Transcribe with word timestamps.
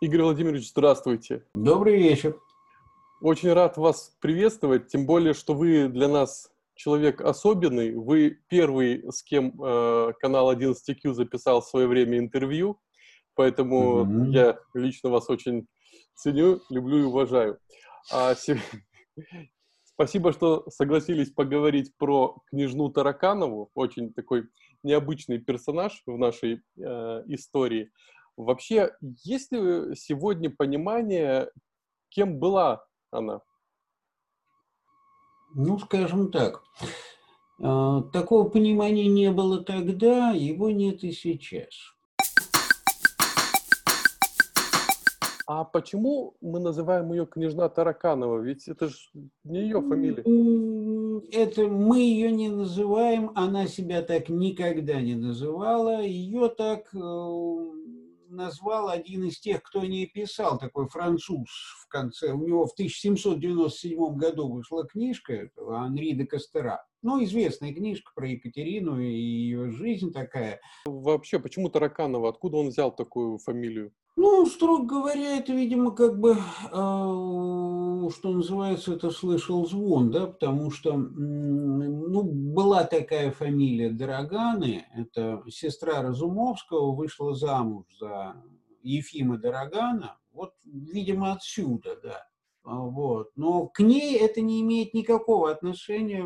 Игорь 0.00 0.22
Владимирович, 0.22 0.68
здравствуйте. 0.68 1.44
Добрый 1.54 1.98
вечер. 1.98 2.38
Очень 3.20 3.52
рад 3.52 3.76
вас 3.76 4.16
приветствовать, 4.20 4.86
тем 4.86 5.06
более, 5.06 5.34
что 5.34 5.54
вы 5.54 5.88
для 5.88 6.06
нас 6.06 6.52
человек 6.76 7.20
особенный. 7.20 7.92
Вы 7.96 8.38
первый, 8.48 9.10
с 9.10 9.24
кем 9.24 9.60
э, 9.60 10.12
канал 10.20 10.54
11Q 10.54 11.14
записал 11.14 11.62
в 11.62 11.66
свое 11.66 11.88
время 11.88 12.18
интервью, 12.18 12.80
поэтому 13.34 14.04
mm-hmm. 14.04 14.30
я 14.30 14.58
лично 14.72 15.10
вас 15.10 15.28
очень 15.28 15.66
ценю, 16.14 16.60
люблю 16.70 16.98
и 17.00 17.02
уважаю. 17.02 17.58
А, 18.12 18.36
Спасибо, 19.84 20.32
что 20.32 20.64
согласились 20.70 21.32
поговорить 21.32 21.92
про 21.96 22.40
княжну 22.50 22.88
Тараканову, 22.88 23.72
очень 23.74 24.12
такой 24.12 24.44
необычный 24.84 25.38
персонаж 25.38 26.04
в 26.06 26.16
нашей 26.16 26.60
э, 26.76 27.22
истории. 27.26 27.90
Вообще, 28.38 28.92
есть 29.24 29.50
ли 29.50 29.96
сегодня 29.96 30.48
понимание, 30.48 31.50
кем 32.08 32.38
была 32.38 32.84
она? 33.10 33.40
Ну, 35.56 35.76
скажем 35.80 36.30
так, 36.30 36.62
э, 37.60 38.02
такого 38.12 38.48
понимания 38.48 39.08
не 39.08 39.32
было 39.32 39.64
тогда, 39.64 40.30
его 40.30 40.70
нет 40.70 41.02
и 41.02 41.10
сейчас. 41.10 41.74
А 45.48 45.64
почему 45.64 46.36
мы 46.40 46.60
называем 46.60 47.10
ее 47.10 47.26
княжна 47.26 47.68
Тараканова? 47.68 48.38
Ведь 48.38 48.68
это 48.68 48.88
же 48.88 48.96
не 49.42 49.62
ее 49.62 49.80
фамилия. 49.80 50.22
Это 51.32 51.66
мы 51.66 51.98
ее 51.98 52.30
не 52.30 52.50
называем, 52.50 53.32
она 53.34 53.66
себя 53.66 54.02
так 54.02 54.28
никогда 54.28 55.00
не 55.00 55.16
называла. 55.16 56.02
Ее 56.02 56.48
так 56.50 56.94
э, 56.94 56.98
назвал 58.28 58.88
один 58.88 59.24
из 59.24 59.40
тех, 59.40 59.62
кто 59.62 59.84
не 59.84 60.06
писал, 60.06 60.58
такой 60.58 60.88
француз 60.88 61.48
в 61.82 61.88
конце. 61.88 62.32
У 62.32 62.46
него 62.46 62.66
в 62.66 62.72
1797 62.72 64.16
году 64.16 64.52
вышла 64.52 64.86
книжка 64.86 65.50
Анри 65.56 66.12
де 66.12 66.26
Кастера. 66.26 66.84
Ну, 67.02 67.22
известная 67.22 67.72
книжка 67.72 68.10
про 68.14 68.28
Екатерину 68.28 69.00
и 69.00 69.08
ее 69.08 69.70
жизнь 69.70 70.12
такая. 70.12 70.60
Вообще, 70.84 71.38
почему 71.38 71.68
Тараканова? 71.68 72.28
Откуда 72.28 72.56
он 72.56 72.68
взял 72.68 72.94
такую 72.94 73.38
фамилию? 73.38 73.92
Ну, 74.16 74.46
строго 74.46 74.84
говоря, 74.84 75.36
это, 75.36 75.52
видимо, 75.52 75.92
как 75.92 76.18
бы, 76.18 76.32
э, 76.32 76.38
что 76.72 78.32
называется, 78.32 78.94
это 78.94 79.12
слышал 79.12 79.64
звон, 79.64 80.10
да, 80.10 80.26
потому 80.26 80.72
что, 80.72 80.96
ну, 80.96 82.22
была 82.24 82.82
такая 82.82 83.30
фамилия 83.30 83.90
Дороганы, 83.90 84.86
это 84.92 85.44
сестра 85.48 86.02
Разумовского 86.02 86.96
вышла 86.96 87.36
замуж 87.36 87.84
за 88.00 88.42
Ефима 88.82 89.38
Дорогана, 89.38 90.18
вот, 90.32 90.54
видимо, 90.64 91.32
отсюда, 91.32 91.96
да. 92.02 92.27
А, 92.70 92.80
вот. 92.80 93.30
Но 93.34 93.66
к 93.68 93.80
ней 93.80 94.18
это 94.18 94.42
не 94.42 94.60
имеет 94.60 94.92
никакого 94.92 95.50
отношения. 95.50 96.22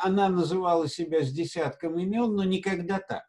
Она 0.00 0.28
называла 0.28 0.86
себя 0.86 1.22
с 1.22 1.32
десятком 1.32 1.98
имен, 1.98 2.36
но 2.36 2.44
никогда 2.44 3.00
так. 3.00 3.24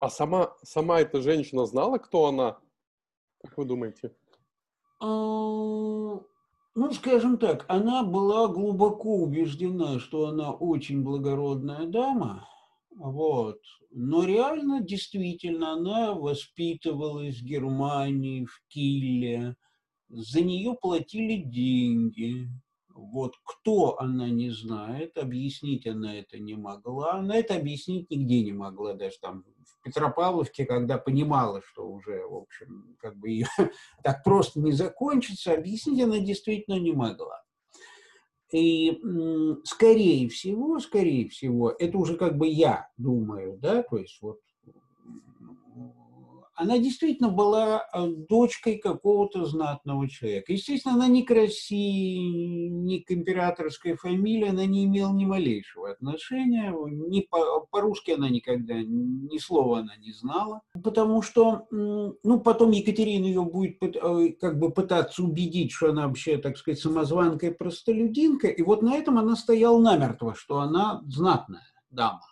А 0.00 0.10
сама, 0.10 0.54
сама 0.62 1.00
эта 1.00 1.22
женщина 1.22 1.64
знала, 1.64 1.96
кто 1.96 2.26
она? 2.26 2.58
Как 3.42 3.56
вы 3.56 3.64
думаете? 3.64 4.14
Ну, 5.00 6.92
скажем 6.92 7.38
так, 7.38 7.64
она 7.68 8.02
была 8.04 8.48
глубоко 8.48 9.16
убеждена, 9.16 9.98
что 10.00 10.26
она 10.26 10.52
очень 10.52 11.02
благородная 11.02 11.86
дама, 11.86 12.46
вот. 12.90 13.60
Но 13.90 14.24
реально, 14.24 14.80
действительно, 14.82 15.72
она 15.72 16.12
воспитывалась 16.12 17.38
в 17.38 17.44
Германии, 17.44 18.44
в 18.44 18.62
Киле, 18.68 19.56
за 20.08 20.40
нее 20.40 20.74
платили 20.80 21.42
деньги, 21.42 22.48
вот 22.98 23.34
кто 23.44 23.98
она 24.00 24.28
не 24.28 24.50
знает, 24.50 25.16
объяснить 25.18 25.86
она 25.86 26.18
это 26.18 26.38
не 26.38 26.54
могла. 26.54 27.14
Она 27.14 27.36
это 27.36 27.54
объяснить 27.54 28.10
нигде 28.10 28.42
не 28.42 28.52
могла, 28.52 28.94
даже 28.94 29.18
там 29.20 29.44
в 29.64 29.82
Петропавловке, 29.84 30.66
когда 30.66 30.98
понимала, 30.98 31.62
что 31.62 31.88
уже, 31.88 32.26
в 32.26 32.34
общем, 32.34 32.96
как 32.98 33.16
бы 33.16 33.30
ее 33.30 33.46
так 34.02 34.24
просто 34.24 34.60
не 34.60 34.72
закончится, 34.72 35.54
объяснить 35.54 36.00
она 36.00 36.18
действительно 36.18 36.78
не 36.78 36.92
могла. 36.92 37.42
И 38.50 38.98
скорее 39.64 40.28
всего, 40.30 40.80
скорее 40.80 41.28
всего, 41.28 41.70
это 41.70 41.98
уже 41.98 42.16
как 42.16 42.36
бы 42.36 42.48
я 42.48 42.88
думаю, 42.96 43.58
да, 43.58 43.82
то 43.82 43.98
есть 43.98 44.18
вот 44.22 44.40
она 46.58 46.78
действительно 46.78 47.28
была 47.28 47.86
э, 47.94 48.08
дочкой 48.28 48.78
какого-то 48.78 49.44
знатного 49.44 50.08
человека. 50.08 50.52
Естественно, 50.52 50.96
она 50.96 51.06
ни 51.06 51.22
к 51.22 51.30
России, 51.30 52.66
ни 52.66 52.98
к 52.98 53.12
императорской 53.12 53.94
фамилии, 53.94 54.48
она 54.48 54.66
не 54.66 54.84
имела 54.86 55.12
ни 55.12 55.24
малейшего 55.24 55.92
отношения. 55.92 56.74
Ни 56.74 57.20
по, 57.20 57.60
по-русски 57.70 58.10
она 58.10 58.28
никогда, 58.28 58.74
ни 58.74 59.38
слова 59.38 59.78
она 59.78 59.96
не 59.98 60.12
знала. 60.12 60.62
Потому 60.82 61.22
что, 61.22 61.68
ну, 61.70 62.40
потом 62.40 62.72
Екатерина 62.72 63.26
ее 63.26 63.42
будет 63.42 63.76
э, 63.80 64.32
как 64.40 64.58
бы 64.58 64.72
пытаться 64.72 65.22
убедить, 65.22 65.70
что 65.70 65.90
она 65.90 66.08
вообще, 66.08 66.38
так 66.38 66.58
сказать, 66.58 66.80
самозванка 66.80 67.46
и 67.46 67.54
простолюдинка. 67.54 68.48
И 68.48 68.62
вот 68.62 68.82
на 68.82 68.96
этом 68.96 69.16
она 69.18 69.36
стояла 69.36 69.80
намертво, 69.80 70.34
что 70.34 70.58
она 70.58 71.02
знатная 71.06 71.72
дама. 71.90 72.22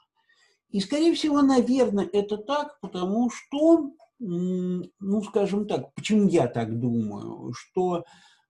И, 0.71 0.81
скорее 0.81 1.15
всего, 1.15 1.43
наверное, 1.43 2.09
это 2.13 2.37
так, 2.39 2.81
потому 2.81 3.31
что 3.31 3.93
ну, 4.19 5.23
скажем 5.23 5.67
так, 5.67 5.95
почему 5.95 6.29
я 6.29 6.49
так 6.49 6.79
думаю, 6.79 7.53
что, 7.53 8.05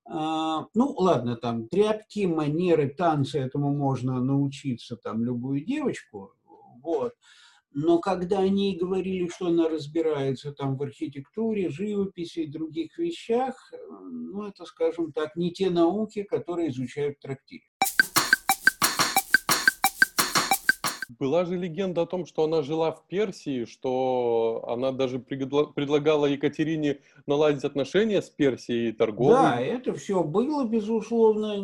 а, 0.04 0.66
ну, 0.75 0.94
ладно, 0.97 1.37
там, 1.37 1.69
тряпки, 1.69 2.27
манеры, 2.27 2.88
танцы, 2.88 3.38
этому 3.38 3.75
можно 3.75 4.21
научиться, 4.21 4.97
там, 4.97 5.25
любую 5.25 5.65
девочку, 5.65 6.32
вот, 6.82 7.15
но 7.78 7.99
когда 7.99 8.38
они 8.38 8.75
говорили, 8.75 9.28
что 9.28 9.49
она 9.49 9.69
разбирается 9.69 10.53
там 10.53 10.78
в 10.78 10.82
архитектуре, 10.82 11.69
живописи 11.69 12.41
и 12.41 12.50
других 12.50 12.97
вещах, 12.97 13.71
ну, 14.00 14.44
это, 14.44 14.65
скажем 14.65 15.12
так, 15.12 15.37
не 15.37 15.53
те 15.53 15.69
науки, 15.69 16.22
которые 16.22 16.71
изучают 16.71 17.19
в 17.19 17.21
трактире. 17.21 17.65
Была 21.08 21.44
же 21.44 21.56
легенда 21.56 22.02
о 22.02 22.06
том, 22.06 22.26
что 22.26 22.44
она 22.44 22.62
жила 22.62 22.92
в 22.92 23.06
Персии, 23.06 23.64
что 23.64 24.64
она 24.68 24.92
даже 24.92 25.18
предлагала 25.18 26.26
Екатерине 26.26 27.00
наладить 27.26 27.64
отношения 27.64 28.20
с 28.22 28.28
Персией, 28.28 28.92
торговлей. 28.92 29.36
Да, 29.36 29.60
это 29.60 29.94
все 29.94 30.22
было, 30.22 30.64
безусловно, 30.64 31.56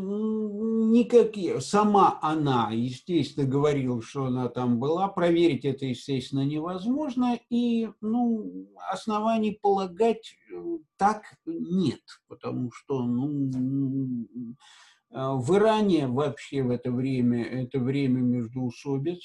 никакие. 0.90 1.60
Сама 1.60 2.18
она, 2.22 2.70
естественно, 2.72 3.46
говорила, 3.46 4.00
что 4.02 4.26
она 4.26 4.48
там 4.48 4.78
была. 4.78 5.08
Проверить 5.08 5.64
это, 5.64 5.86
естественно, 5.86 6.44
невозможно. 6.44 7.38
И, 7.50 7.88
ну, 8.00 8.68
оснований 8.90 9.58
полагать 9.60 10.34
э, 10.52 10.78
так 10.96 11.22
нет, 11.46 12.00
потому 12.28 12.70
что, 12.72 13.02
ну, 13.02 13.50
в 15.12 15.56
Иране 15.56 16.06
вообще 16.06 16.62
в 16.62 16.70
это 16.70 16.90
время, 16.90 17.44
это 17.44 17.78
время 17.78 18.20
междуусобиц, 18.20 19.22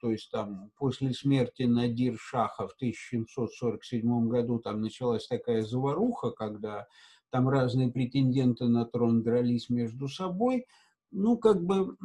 то 0.00 0.10
есть 0.10 0.30
там 0.30 0.70
после 0.76 1.12
смерти 1.12 1.62
Надир 1.62 2.16
Шаха 2.18 2.66
в 2.66 2.72
1747 2.74 4.28
году 4.28 4.58
там 4.58 4.80
началась 4.80 5.26
такая 5.26 5.62
заваруха, 5.62 6.30
когда 6.30 6.86
там 7.30 7.48
разные 7.48 7.90
претенденты 7.90 8.66
на 8.66 8.84
трон 8.84 9.22
дрались 9.22 9.68
между 9.68 10.08
собой. 10.08 10.66
Ну, 11.10 11.38
как 11.38 11.62
бы, 11.62 11.96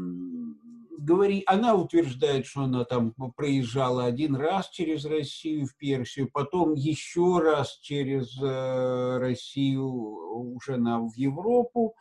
говори, 0.97 1.43
она 1.45 1.75
утверждает, 1.75 2.45
что 2.45 2.61
она 2.61 2.85
там 2.85 3.13
проезжала 3.35 4.05
один 4.05 4.35
раз 4.35 4.69
через 4.69 5.05
Россию 5.05 5.65
в 5.65 5.75
Персию, 5.75 6.29
потом 6.31 6.73
еще 6.73 7.39
раз 7.39 7.79
через 7.81 8.37
э, 8.41 9.17
Россию 9.17 9.87
уже 10.55 10.77
на, 10.77 11.01
в 11.01 11.13
Европу. 11.15 11.95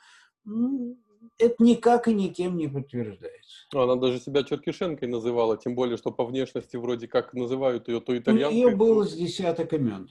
Ну, 0.45 0.97
это 1.39 1.55
никак 1.59 2.09
и 2.09 2.15
никем 2.15 2.57
не 2.57 2.69
подтверждается. 2.69 3.67
Ну, 3.73 3.81
она 3.81 3.97
даже 3.97 4.19
себя 4.19 4.43
Черкишенкой 4.43 5.09
называла, 5.09 5.57
тем 5.57 5.75
более, 5.75 5.97
что 5.97 6.11
по 6.11 6.25
внешности 6.25 6.77
вроде 6.77 7.09
как 7.09 7.35
называют 7.35 7.89
ее 7.89 8.01
то 8.01 8.17
итальянкой. 8.17 8.59
У 8.59 8.69
нее 8.69 8.77
было 8.77 9.05
с 9.05 9.15
десяток 9.15 9.73
имен. 9.73 10.11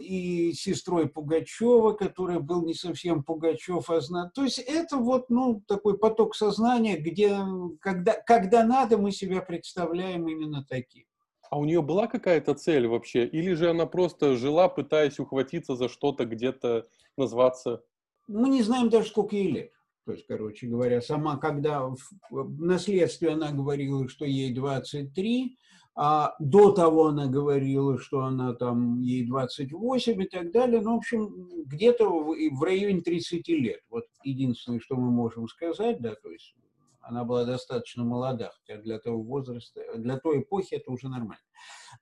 И 0.00 0.52
сестрой 0.52 1.08
Пугачева, 1.08 1.92
который 1.92 2.40
был 2.40 2.64
не 2.64 2.74
совсем 2.74 3.22
Пугачев, 3.22 3.90
а 3.90 4.00
знат. 4.00 4.32
То 4.34 4.44
есть 4.44 4.58
это 4.58 4.96
вот 4.96 5.30
ну, 5.30 5.62
такой 5.66 5.98
поток 5.98 6.34
сознания, 6.34 6.96
где 6.96 7.38
когда, 7.80 8.14
когда 8.14 8.64
надо, 8.64 8.98
мы 8.98 9.12
себя 9.12 9.40
представляем 9.40 10.28
именно 10.28 10.64
таким. 10.68 11.04
А 11.50 11.58
у 11.58 11.64
нее 11.66 11.82
была 11.82 12.06
какая-то 12.06 12.54
цель 12.54 12.86
вообще? 12.86 13.26
Или 13.26 13.52
же 13.52 13.68
она 13.68 13.84
просто 13.84 14.36
жила, 14.36 14.68
пытаясь 14.68 15.18
ухватиться 15.18 15.76
за 15.76 15.90
что-то, 15.90 16.24
где-то 16.24 16.88
назваться? 17.18 17.84
Мы 18.26 18.48
не 18.48 18.62
знаем 18.62 18.88
даже, 18.88 19.08
сколько 19.08 19.36
ей 19.36 19.50
лет. 19.50 19.72
То 20.04 20.12
есть, 20.12 20.26
короче 20.26 20.66
говоря, 20.66 21.00
сама, 21.00 21.36
когда 21.36 21.86
в 22.30 22.60
наследстве 22.60 23.30
она 23.30 23.52
говорила, 23.52 24.08
что 24.08 24.24
ей 24.24 24.52
23, 24.52 25.56
А 25.94 26.34
до 26.40 26.72
того 26.72 27.08
она 27.08 27.26
говорила, 27.26 27.98
что 27.98 28.20
она 28.20 28.54
там 28.54 28.98
ей 29.00 29.26
28 29.26 30.22
и 30.22 30.26
так 30.26 30.50
далее. 30.50 30.80
Ну, 30.80 30.94
в 30.94 30.96
общем, 30.96 31.48
где-то 31.66 32.08
в, 32.08 32.34
в 32.34 32.62
районе 32.62 33.02
30 33.02 33.48
лет. 33.48 33.80
Вот 33.90 34.04
единственное, 34.24 34.80
что 34.80 34.96
мы 34.96 35.10
можем 35.10 35.46
сказать, 35.48 36.00
да, 36.00 36.14
то 36.14 36.30
есть 36.30 36.54
она 37.02 37.24
была 37.24 37.44
достаточно 37.44 38.04
молода, 38.04 38.52
хотя 38.58 38.80
для 38.80 38.98
того 38.98 39.22
возраста, 39.22 39.80
для 39.96 40.18
той 40.18 40.40
эпохи 40.40 40.74
это 40.74 40.90
уже 40.90 41.08
нормально. 41.08 41.44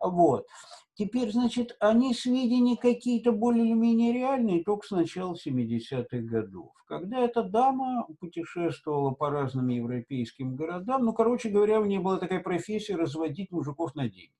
Вот. 0.01 0.47
Теперь, 0.95 1.33
значит, 1.33 1.77
они 1.81 2.13
сведения 2.13 2.77
какие-то 2.77 3.33
более 3.33 3.65
или 3.65 3.73
менее 3.73 4.13
реальные 4.13 4.65
только 4.65 4.87
с 4.87 4.91
начала 4.91 5.35
70-х 5.35 6.19
годов, 6.19 6.73
когда 6.87 7.21
эта 7.21 7.43
дама 7.43 8.07
путешествовала 8.19 9.13
по 9.13 9.31
разным 9.31 9.69
европейским 9.69 10.57
городам. 10.57 11.05
Ну, 11.05 11.15
короче 11.15 11.49
говоря, 11.49 11.81
у 11.81 11.87
нее 11.87 12.01
была 12.01 12.19
такая 12.19 12.41
профессия 12.41 12.97
разводить 12.97 13.51
мужиков 13.51 13.95
на 13.95 14.09
деньги. 14.11 14.35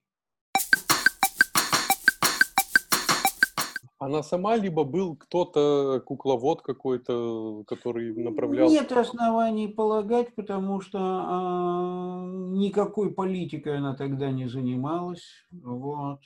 Она 4.01 4.23
сама, 4.23 4.57
либо 4.57 4.85
был 4.85 5.15
кто-то, 5.15 6.03
кукловод 6.07 6.63
какой-то, 6.63 7.65
который 7.67 8.15
направлял? 8.15 8.71
Нет 8.71 8.91
оснований 8.93 9.69
полагать, 9.69 10.35
потому 10.35 10.81
что 10.81 10.99
а, 10.99 12.25
никакой 12.25 13.13
политикой 13.13 13.77
она 13.77 13.95
тогда 13.95 14.31
не 14.31 14.49
занималась. 14.49 15.27
Вот. 15.51 16.21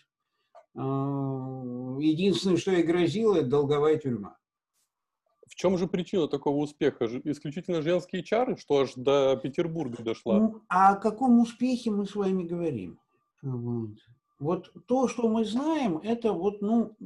А, 0.76 1.96
единственное, 1.98 2.58
что 2.58 2.70
ей 2.70 2.84
грозило, 2.84 3.38
это 3.38 3.48
долговая 3.48 3.98
тюрьма. 3.98 4.38
В 5.48 5.56
чем 5.56 5.76
же 5.76 5.88
причина 5.88 6.28
такого 6.28 6.58
успеха? 6.58 7.06
Исключительно 7.24 7.82
женские 7.82 8.22
чары, 8.22 8.56
что 8.56 8.82
аж 8.82 8.92
до 8.94 9.36
Петербурга 9.42 10.00
дошла? 10.00 10.38
Ну, 10.38 10.62
а 10.68 10.92
о 10.92 10.96
каком 10.96 11.40
успехе 11.40 11.90
мы 11.90 12.06
с 12.06 12.14
вами 12.14 12.44
говорим? 12.44 13.00
Вот. 13.42 13.98
Вот 14.38 14.72
то, 14.86 15.08
что 15.08 15.28
мы 15.28 15.44
знаем, 15.44 15.98
это 15.98 16.32
вот, 16.32 16.60
ну, 16.60 16.96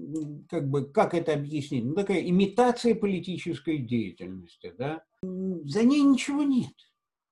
как 0.48 0.68
бы, 0.68 0.90
как 0.90 1.14
это 1.14 1.34
объяснить? 1.34 1.84
Ну, 1.84 1.94
такая 1.94 2.22
имитация 2.22 2.94
политической 2.94 3.78
деятельности, 3.78 4.72
да? 4.76 5.02
За 5.22 5.82
ней 5.84 6.02
ничего 6.02 6.42
нет. 6.42 6.72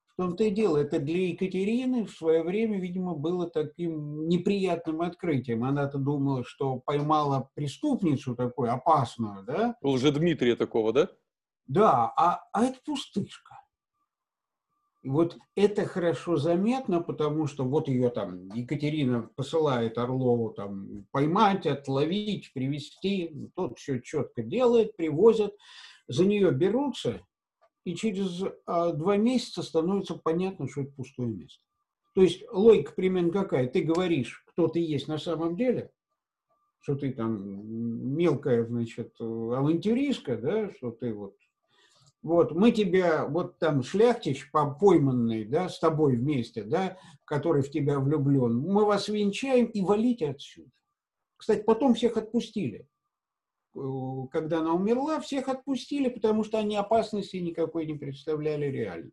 В 0.09 0.17
том-то 0.17 0.45
и 0.45 0.51
дело, 0.51 0.79
это 0.79 0.99
для 0.99 1.29
Екатерины 1.29 2.07
в 2.07 2.11
свое 2.11 2.43
время, 2.43 2.81
видимо, 2.81 3.15
было 3.15 3.51
таким 3.51 4.29
неприятным 4.29 5.03
открытием. 5.03 5.65
Она-то 5.65 5.99
думала, 5.99 6.43
что 6.45 6.77
поймала 6.77 7.51
преступницу 7.55 8.35
такую 8.35 8.73
опасную, 8.73 9.45
да? 9.45 9.77
Дмитрия 10.11 10.57
такого, 10.57 10.93
да? 10.93 11.11
Да, 11.67 12.13
а, 12.17 12.49
а 12.53 12.65
это 12.65 12.79
пустышка. 12.85 13.66
Вот 15.07 15.39
это 15.55 15.85
хорошо 15.87 16.37
заметно, 16.37 17.01
потому 17.01 17.47
что 17.47 17.65
вот 17.65 17.89
ее 17.89 18.11
там 18.11 18.49
Екатерина 18.53 19.31
посылает 19.37 19.99
Орлову 19.99 20.51
там 20.51 21.07
поймать, 21.13 21.67
отловить, 21.67 22.53
привести. 22.53 23.51
Тот 23.55 23.79
все 23.79 24.01
четко 24.01 24.43
делает, 24.43 24.97
привозят, 24.97 25.55
за 26.09 26.25
нее 26.25 26.51
берутся, 26.51 27.21
и 27.85 27.95
через 27.95 28.43
а, 28.67 28.93
два 28.93 29.17
месяца 29.17 29.63
становится 29.63 30.17
понятно, 30.17 30.69
что 30.69 30.83
это 30.83 30.93
пустое 30.93 31.29
место. 31.29 31.63
То 32.15 32.23
есть 32.23 32.43
логика 32.51 32.93
примерно 32.93 33.31
какая? 33.31 33.69
Ты 33.69 33.83
говоришь, 33.83 34.43
кто 34.47 34.69
ты 34.69 34.81
есть 34.81 35.07
на 35.07 35.19
самом 35.19 35.57
деле, 35.57 35.93
что 36.81 36.95
ты 36.95 37.13
там 37.13 38.17
мелкая, 38.17 38.65
значит, 38.65 39.15
авантюристка, 39.21 40.37
да, 40.37 40.71
что 40.71 40.91
ты 40.91 41.13
вот 41.13 41.37
вот, 42.27 42.51
мы 42.51 42.73
тебя, 42.73 43.25
вот 43.25 43.57
там 43.61 43.85
шляхтич 43.85 44.51
пойманный, 44.51 45.45
да, 45.45 45.69
с 45.69 45.79
тобой 45.79 46.17
вместе, 46.17 46.65
да, 46.65 46.99
который 47.25 47.63
в 47.63 47.71
тебя 47.71 48.01
влюблен, 48.01 48.59
мы 48.59 48.85
вас 48.85 49.07
венчаем 49.07 49.67
и 49.67 49.81
валите 49.81 50.31
отсюда. 50.31 50.69
Кстати, 51.37 51.63
потом 51.63 51.95
всех 51.95 52.17
отпустили. 52.17 52.89
Э, 53.77 53.81
когда 54.33 54.59
она 54.59 54.75
умерла, 54.75 55.21
всех 55.21 55.49
отпустили, 55.49 56.09
потому 56.09 56.43
что 56.43 56.59
они 56.59 56.75
опасности 56.75 57.37
никакой 57.37 57.87
не 57.87 57.95
представляли 57.95 58.67
реально. 58.67 59.13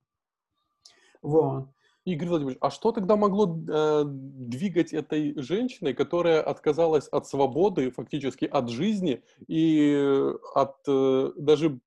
Вот. 1.22 1.70
Игорь 2.06 2.30
Владимирович, 2.30 2.58
а 2.62 2.72
что 2.72 2.92
тогда 2.92 3.16
могло 3.16 3.46
э, 3.46 4.04
двигать 4.08 4.92
этой 4.92 5.40
женщиной, 5.40 5.94
которая 5.94 6.42
отказалась 6.42 7.08
от 7.10 7.28
свободы, 7.28 7.92
фактически 7.92 8.46
от 8.46 8.70
жизни 8.70 9.22
и 9.48 10.34
от 10.56 10.78
э, 10.88 11.32
даже 11.38 11.80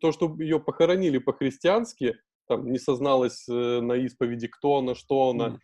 то, 0.00 0.12
что 0.12 0.34
ее 0.38 0.60
похоронили 0.60 1.18
по-христиански, 1.18 2.16
там 2.48 2.70
не 2.70 2.78
созналась 2.78 3.48
э, 3.48 3.80
на 3.80 3.94
исповеди, 3.94 4.48
кто 4.48 4.78
она, 4.78 4.94
что 4.94 5.30
она. 5.30 5.58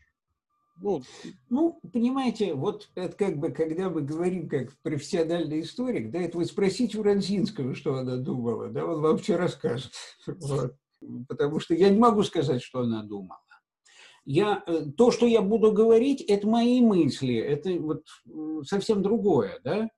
Ну, 0.81 1.03
ну, 1.51 1.81
понимаете, 1.93 2.55
вот 2.55 2.89
это 2.95 3.17
как 3.17 3.39
бы, 3.39 3.51
когда 3.51 3.91
мы 3.91 4.03
говорим 4.03 4.49
как 4.49 4.73
профессиональный 4.83 5.61
историк, 5.61 6.11
да, 6.11 6.21
это 6.21 6.39
вы 6.39 6.45
спросите 6.45 6.99
у 6.99 7.03
Ранзинского, 7.03 7.75
что 7.75 7.95
она 7.95 8.17
думала, 8.17 8.69
да, 8.69 8.87
он 8.87 9.01
вам 9.01 9.19
все 9.19 9.37
расскажет. 9.37 9.93
Вот. 10.27 10.75
Потому 11.29 11.61
что 11.61 11.75
я 11.75 11.91
не 11.91 11.99
могу 11.99 12.25
сказать, 12.25 12.61
что 12.61 12.81
она 12.81 13.05
думала. 13.05 13.39
Я, 14.25 14.63
э, 14.67 14.87
то, 14.97 15.11
что 15.11 15.27
я 15.27 15.43
буду 15.43 15.73
говорить, 15.73 16.21
это 16.21 16.47
мои 16.47 16.81
мысли, 16.81 17.37
это 17.37 17.71
вот 17.81 18.05
совсем 18.67 19.03
другое, 19.03 19.61
да. 19.65 19.89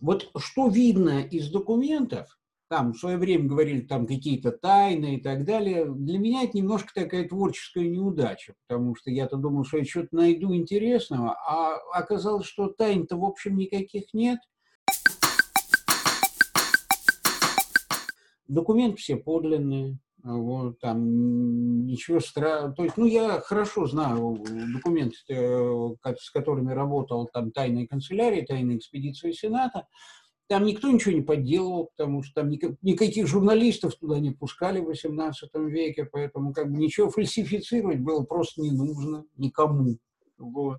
Вот 0.00 0.30
что 0.36 0.68
видно 0.68 1.22
из 1.22 1.50
документов, 1.50 2.37
там 2.68 2.92
в 2.92 2.98
свое 2.98 3.16
время 3.16 3.48
говорили 3.48 3.80
там 3.80 4.06
какие-то 4.06 4.52
тайны 4.52 5.16
и 5.16 5.20
так 5.20 5.44
далее. 5.44 5.86
Для 5.86 6.18
меня 6.18 6.44
это 6.44 6.56
немножко 6.56 6.92
такая 6.94 7.26
творческая 7.26 7.88
неудача, 7.88 8.54
потому 8.66 8.94
что 8.94 9.10
я-то 9.10 9.36
думал, 9.36 9.64
что 9.64 9.78
я 9.78 9.84
что-то 9.84 10.14
найду 10.14 10.54
интересного, 10.54 11.32
а 11.32 11.76
оказалось, 11.92 12.46
что 12.46 12.68
тайн-то 12.68 13.16
в 13.16 13.24
общем 13.24 13.56
никаких 13.56 14.12
нет. 14.12 14.38
Документы 18.46 18.96
все 18.96 19.16
подлинные, 19.16 19.98
вот, 20.22 20.80
там 20.80 21.86
ничего 21.86 22.20
страшного. 22.20 22.74
То 22.74 22.84
есть, 22.84 22.96
ну, 22.96 23.06
я 23.06 23.40
хорошо 23.40 23.86
знаю 23.86 24.42
документы, 24.74 25.16
э, 25.28 25.94
с 26.18 26.30
которыми 26.30 26.72
работал 26.72 27.28
там 27.32 27.50
тайная 27.50 27.86
канцелярия, 27.86 28.44
тайная 28.44 28.76
экспедиция 28.76 29.32
Сената. 29.32 29.86
Там 30.48 30.64
никто 30.64 30.90
ничего 30.90 31.14
не 31.14 31.20
подделывал, 31.20 31.90
потому 31.94 32.22
что 32.22 32.40
там 32.40 32.50
никаких 32.50 33.26
журналистов 33.26 33.94
туда 33.96 34.18
не 34.18 34.30
пускали 34.30 34.80
в 34.80 34.88
XVIII 34.88 35.32
веке, 35.68 36.06
поэтому 36.06 36.54
как 36.54 36.70
бы 36.72 36.78
ничего 36.78 37.10
фальсифицировать 37.10 38.00
было 38.00 38.22
просто 38.22 38.62
не 38.62 38.70
нужно 38.70 39.26
никому. 39.36 39.98
Вот. 40.38 40.78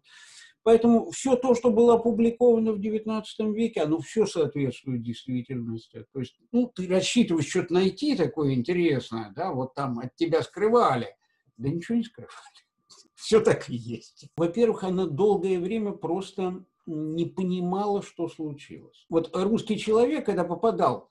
Поэтому 0.63 1.11
все 1.11 1.35
то, 1.35 1.55
что 1.55 1.71
было 1.71 1.95
опубликовано 1.95 2.73
в 2.73 2.79
XIX 2.79 3.23
веке, 3.53 3.81
оно 3.81 3.99
все 3.99 4.25
соответствует 4.25 5.03
действительности. 5.03 6.05
То 6.13 6.19
есть, 6.19 6.35
ну, 6.51 6.67
ты 6.67 6.87
рассчитываешь 6.87 7.47
что-то 7.47 7.73
найти 7.73 8.15
такое 8.15 8.53
интересное, 8.53 9.31
да, 9.35 9.53
вот 9.53 9.73
там 9.75 9.99
от 9.99 10.15
тебя 10.15 10.41
скрывали. 10.41 11.15
Да 11.57 11.69
ничего 11.69 11.97
не 11.97 12.03
скрывали. 12.03 12.33
Все 13.15 13.39
так 13.39 13.69
и 13.69 13.75
есть. 13.75 14.27
Во-первых, 14.35 14.83
она 14.83 15.05
долгое 15.05 15.59
время 15.59 15.91
просто 15.91 16.65
не 16.89 17.25
понимала, 17.25 18.01
что 18.01 18.27
случилось. 18.27 19.05
Вот 19.09 19.29
русский 19.33 19.77
человек, 19.77 20.25
когда 20.25 20.43
попадал 20.43 21.09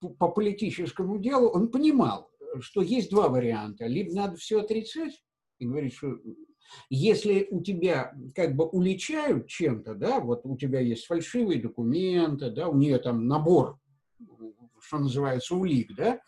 по 0.00 0.28
политическому 0.28 1.18
делу, 1.18 1.48
он 1.48 1.68
понимал, 1.68 2.30
что 2.60 2.80
есть 2.80 3.10
два 3.10 3.28
варианта. 3.28 3.86
Либо 3.86 4.14
надо 4.14 4.36
все 4.36 4.60
отрицать 4.60 5.22
и 5.58 5.66
говорить, 5.66 5.94
что 5.94 6.18
если 6.90 7.48
у 7.50 7.60
тебя 7.62 8.14
как 8.34 8.54
бы 8.54 8.68
уличают 8.68 9.48
чем-то, 9.48 9.94
да, 9.94 10.20
вот 10.20 10.42
у 10.44 10.56
тебя 10.56 10.80
есть 10.80 11.06
фальшивые 11.06 11.60
документы, 11.60 12.50
да, 12.50 12.68
у 12.68 12.76
нее 12.76 12.98
там 12.98 13.26
набор, 13.26 13.78
что 14.80 14.98
называется, 14.98 15.56
улик, 15.56 15.94
да, 15.96 16.20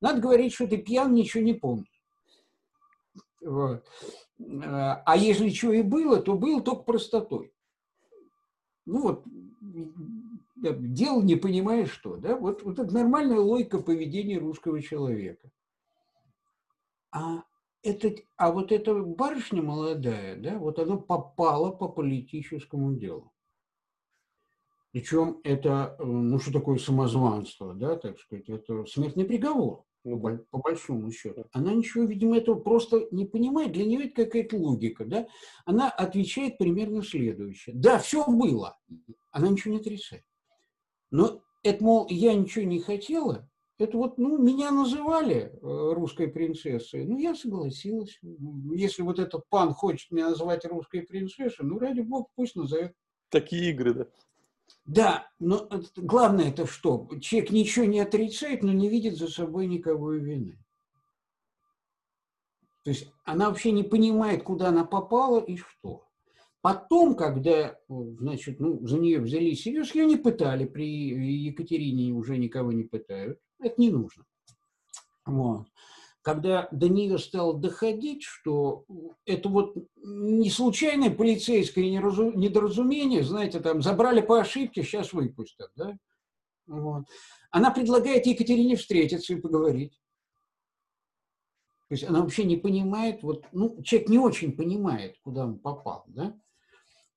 надо 0.00 0.20
говорить, 0.20 0.54
что 0.54 0.66
ты 0.66 0.78
пьян, 0.78 1.12
ничего 1.12 1.42
не 1.42 1.54
помнишь. 1.54 2.02
Вот. 3.42 3.84
А 4.38 5.16
если 5.16 5.50
что 5.50 5.72
и 5.72 5.82
было, 5.82 6.22
то 6.22 6.34
было 6.34 6.62
только 6.62 6.84
простотой 6.84 7.51
ну 8.86 9.02
вот, 9.02 9.24
делал 10.56 11.22
не 11.22 11.36
понимая 11.36 11.86
что, 11.86 12.16
да, 12.16 12.36
вот, 12.36 12.62
вот 12.62 12.78
это 12.78 12.92
нормальная 12.92 13.40
логика 13.40 13.80
поведения 13.80 14.38
русского 14.38 14.80
человека. 14.80 15.50
А, 17.10 17.44
это, 17.82 18.14
а 18.36 18.52
вот 18.52 18.72
эта 18.72 18.94
барышня 18.94 19.62
молодая, 19.62 20.36
да, 20.36 20.58
вот 20.58 20.78
она 20.78 20.96
попала 20.96 21.70
по 21.70 21.88
политическому 21.88 22.94
делу. 22.94 23.32
Причем 24.92 25.40
это, 25.42 25.96
э, 25.98 26.04
ну 26.04 26.38
что 26.38 26.52
такое 26.52 26.78
самозванство, 26.78 27.74
да, 27.74 27.96
так 27.96 28.18
сказать, 28.18 28.48
это 28.48 28.84
смертный 28.86 29.24
приговор 29.24 29.84
ну, 30.04 30.38
по 30.50 30.58
большому 30.58 31.10
счету. 31.12 31.46
Она 31.52 31.72
ничего, 31.72 32.04
видимо, 32.04 32.36
этого 32.36 32.58
просто 32.58 33.06
не 33.10 33.24
понимает. 33.24 33.72
Для 33.72 33.84
нее 33.84 34.06
это 34.06 34.24
какая-то 34.24 34.56
логика, 34.56 35.04
да? 35.04 35.26
Она 35.64 35.90
отвечает 35.90 36.58
примерно 36.58 37.02
следующее. 37.02 37.74
Да, 37.76 37.98
все 37.98 38.24
было. 38.26 38.78
Она 39.30 39.48
ничего 39.48 39.74
не 39.74 39.80
отрицает. 39.80 40.24
Но 41.10 41.42
это, 41.62 41.84
мол, 41.84 42.06
я 42.10 42.34
ничего 42.34 42.64
не 42.64 42.80
хотела, 42.80 43.48
Это 43.82 43.98
вот, 43.98 44.16
ну, 44.16 44.38
меня 44.38 44.70
называли 44.70 45.52
русской 45.60 46.28
принцессой, 46.28 47.04
ну, 47.04 47.18
я 47.18 47.34
согласилась. 47.34 48.20
Если 48.74 49.02
вот 49.02 49.18
этот 49.18 49.48
пан 49.48 49.72
хочет 49.72 50.12
меня 50.12 50.28
назвать 50.28 50.64
русской 50.66 51.00
принцессой, 51.02 51.66
ну, 51.66 51.80
ради 51.80 52.00
бога, 52.00 52.28
пусть 52.36 52.54
назовет. 52.54 52.94
Такие 53.28 53.70
игры, 53.70 53.94
да? 53.94 54.06
Да, 54.84 55.30
но 55.38 55.68
главное 55.96 56.50
это 56.50 56.66
что? 56.66 57.08
Человек 57.20 57.50
ничего 57.50 57.84
не 57.84 58.00
отрицает, 58.00 58.62
но 58.62 58.72
не 58.72 58.88
видит 58.88 59.16
за 59.16 59.28
собой 59.28 59.66
никакой 59.66 60.18
вины. 60.18 60.58
То 62.82 62.90
есть 62.90 63.12
она 63.24 63.48
вообще 63.48 63.70
не 63.70 63.84
понимает, 63.84 64.42
куда 64.42 64.68
она 64.68 64.84
попала 64.84 65.38
и 65.38 65.56
что. 65.56 66.04
Потом, 66.62 67.14
когда, 67.16 67.78
значит, 67.88 68.60
ну, 68.60 68.84
за 68.86 68.98
нее 68.98 69.20
взяли 69.20 69.52
серьезно, 69.54 70.00
ее 70.00 70.06
не 70.06 70.16
пытали, 70.16 70.64
при 70.64 70.86
Екатерине 71.44 72.12
уже 72.12 72.38
никого 72.38 72.72
не 72.72 72.84
пытают, 72.84 73.38
это 73.58 73.80
не 73.80 73.90
нужно. 73.90 74.24
Вот 75.24 75.66
когда 76.22 76.68
до 76.70 76.88
нее 76.88 77.18
стало 77.18 77.58
доходить, 77.58 78.22
что 78.22 78.86
это 79.26 79.48
вот 79.48 79.74
не 79.96 80.50
случайное 80.50 81.10
полицейское 81.10 81.84
недоразумение, 81.84 83.24
знаете, 83.24 83.60
там 83.60 83.82
забрали 83.82 84.20
по 84.20 84.40
ошибке, 84.40 84.82
сейчас 84.82 85.12
выпустят, 85.12 85.70
да? 85.76 85.98
Вот. 86.66 87.04
Она 87.50 87.72
предлагает 87.72 88.26
Екатерине 88.26 88.76
встретиться 88.76 89.34
и 89.34 89.40
поговорить. 89.40 90.00
То 91.88 91.94
есть 91.94 92.04
она 92.04 92.20
вообще 92.22 92.44
не 92.44 92.56
понимает, 92.56 93.22
вот, 93.22 93.44
ну, 93.52 93.82
человек 93.82 94.08
не 94.08 94.18
очень 94.18 94.52
понимает, 94.52 95.16
куда 95.22 95.44
он 95.44 95.58
попал, 95.58 96.04
да? 96.06 96.34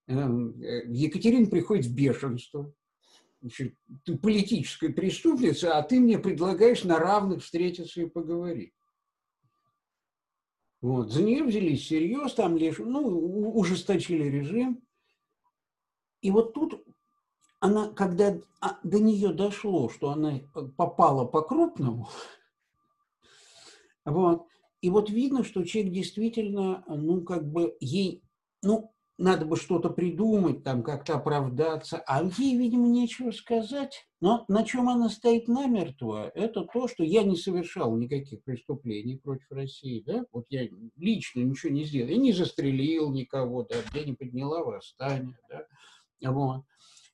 Эм, 0.08 0.62
э, 0.62 0.84
Екатерина 0.88 1.48
приходит 1.48 1.86
в 1.86 1.96
бешенство. 1.96 2.74
Значит, 3.42 3.76
ты 4.04 4.18
политическая 4.18 4.90
преступница, 4.90 5.78
а 5.78 5.84
ты 5.84 6.00
мне 6.00 6.18
предлагаешь 6.20 6.84
на 6.84 7.00
равных 7.00 7.44
встретиться 7.44 8.02
и 8.02 8.10
поговорить. 8.10 8.75
Вот. 10.86 11.12
За 11.12 11.24
нее 11.24 11.44
взялись 11.44 11.82
всерьез, 11.82 12.36
там 12.36 12.58
лишь, 12.58 12.78
ну, 12.78 13.02
ужесточили 13.56 14.26
режим. 14.26 14.84
И 16.22 16.30
вот 16.30 16.54
тут 16.54 16.86
она, 17.60 17.88
когда 17.88 18.40
а, 18.62 18.78
до 18.84 19.00
нее 19.00 19.34
дошло, 19.34 19.90
что 19.90 20.12
она 20.12 20.42
попала 20.78 21.26
по-крупному, 21.26 22.08
вот, 24.06 24.46
и 24.82 24.92
вот 24.92 25.10
видно, 25.10 25.44
что 25.44 25.64
человек 25.64 25.92
действительно, 25.92 26.84
ну, 26.88 27.24
как 27.24 27.52
бы 27.52 27.76
ей, 27.80 28.22
ну, 28.62 28.94
надо 29.18 29.48
бы 29.48 29.58
что-то 29.58 29.90
придумать, 29.90 30.64
там 30.64 30.84
как-то 30.84 31.16
оправдаться, 31.16 31.98
а 32.06 32.24
ей, 32.38 32.56
видимо, 32.60 32.86
нечего 32.90 33.32
сказать. 33.32 34.08
Но 34.26 34.44
на 34.48 34.64
чем 34.64 34.90
она 34.90 35.08
стоит 35.10 35.48
намертво, 35.48 36.32
это 36.34 36.64
то, 36.64 36.88
что 36.88 37.04
я 37.04 37.22
не 37.22 37.36
совершал 37.36 37.96
никаких 37.96 38.42
преступлений 38.44 39.18
против 39.18 39.52
России, 39.52 40.02
да, 40.04 40.26
вот 40.32 40.48
я 40.50 40.68
лично 40.98 41.42
ничего 41.42 41.72
не 41.72 41.84
сделал, 41.84 42.10
я 42.10 42.18
не 42.18 42.34
застрелил 42.34 43.12
никого, 43.12 43.68
да, 43.70 43.76
я 43.94 44.04
не 44.04 44.14
подняла 44.14 44.64
восстание, 44.64 45.38
да, 45.48 45.68
вот. 46.32 46.64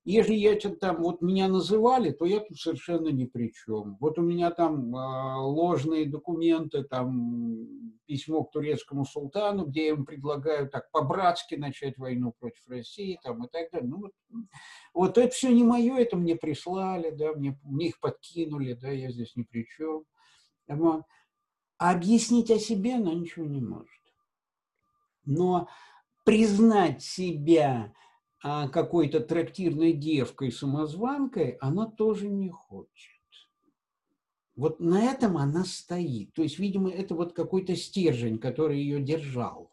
Если 0.03 0.33
я 0.33 0.55
там, 0.57 1.03
вот 1.03 1.21
меня 1.21 1.47
называли, 1.47 2.09
то 2.09 2.25
я 2.25 2.39
тут 2.39 2.57
совершенно 2.57 3.09
ни 3.09 3.25
при 3.25 3.53
чем. 3.53 3.97
Вот 3.99 4.17
у 4.17 4.23
меня 4.23 4.49
там 4.49 4.95
э, 4.95 5.35
ложные 5.37 6.07
документы, 6.09 6.83
там 6.83 7.67
письмо 8.07 8.43
к 8.43 8.51
турецкому 8.51 9.05
султану, 9.05 9.65
где 9.65 9.85
я 9.85 9.89
им 9.91 10.05
предлагаю 10.05 10.67
так 10.69 10.89
по-братски 10.89 11.53
начать 11.53 11.99
войну 11.99 12.33
против 12.39 12.67
России, 12.67 13.19
там 13.21 13.45
и 13.45 13.47
так 13.47 13.69
далее. 13.71 13.87
Ну, 13.87 13.99
вот, 13.99 14.11
вот 14.95 15.17
это 15.19 15.33
все 15.33 15.53
не 15.53 15.63
мое, 15.63 15.99
это 15.99 16.17
мне 16.17 16.35
прислали, 16.35 17.11
да, 17.11 17.33
мне, 17.33 17.59
мне 17.63 17.89
их 17.89 17.99
подкинули, 17.99 18.73
да, 18.73 18.89
я 18.89 19.11
здесь 19.11 19.35
ни 19.35 19.43
при 19.43 19.67
чем. 19.67 20.05
А 20.67 21.91
объяснить 21.91 22.49
о 22.49 22.57
себе 22.57 22.95
она 22.95 23.13
ничего 23.13 23.45
не 23.45 23.61
может. 23.61 24.01
Но 25.25 25.67
признать 26.23 27.03
себя 27.03 27.93
какой-то 28.41 29.19
трактирной 29.19 29.93
девкой-самозванкой, 29.93 31.57
она 31.61 31.85
тоже 31.85 32.27
не 32.27 32.49
хочет. 32.49 33.21
Вот 34.55 34.79
на 34.79 35.03
этом 35.03 35.37
она 35.37 35.63
стоит. 35.63 36.33
То 36.33 36.43
есть, 36.43 36.59
видимо, 36.59 36.89
это 36.89 37.15
вот 37.15 37.33
какой-то 37.33 37.75
стержень, 37.75 38.37
который 38.37 38.79
ее 38.79 39.01
держал. 39.01 39.71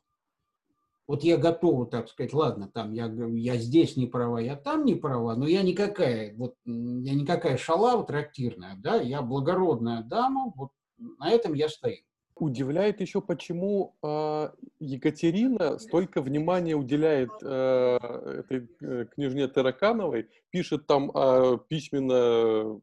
Вот 1.06 1.25
я 1.25 1.38
готова, 1.38 1.87
так 1.87 2.08
сказать, 2.10 2.34
ладно, 2.34 2.70
там 2.72 2.92
я, 2.92 3.06
я 3.06 3.56
здесь 3.56 3.96
не 3.96 4.06
права, 4.06 4.40
я 4.40 4.56
там 4.56 4.84
не 4.84 4.94
права, 4.94 5.34
но 5.37 5.46
я 5.46 5.62
никакая, 5.62 6.37
вот, 6.37 6.54
я 6.66 7.14
никакая 7.14 7.56
шалава 7.56 8.04
трактирная, 8.04 8.76
да, 8.76 8.96
я 8.96 9.22
благородная 9.22 10.02
дама, 10.02 10.52
вот 10.54 10.70
на 10.98 11.30
этом 11.30 11.54
я 11.54 11.70
стою. 11.70 12.02
Удивляет 12.40 13.00
еще, 13.00 13.21
почему 13.21 13.97
э, 14.02 14.50
Екатерина 14.80 15.78
столько 15.78 16.23
внимания 16.23 16.75
уделяет 16.75 17.30
э, 17.42 17.99
этой 18.40 18.68
э, 18.80 19.07
княжне 19.14 19.49
Таракановой, 19.49 20.28
пишет 20.50 20.87
там 20.87 21.11
э, 21.14 21.59
письменно 21.68 22.80